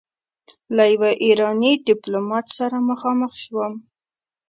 له 0.75 0.83
يوه 0.93 1.11
ايراني 1.25 1.71
ډيپلومات 1.87 2.45
سره 2.57 2.77
مخامخ 2.89 3.31
شوم. 3.43 3.73